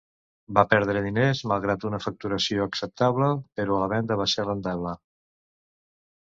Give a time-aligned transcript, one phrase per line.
[0.57, 3.29] Va perdre diners malgrat una facturació acceptable,
[3.61, 4.97] però la venda va ser rentable.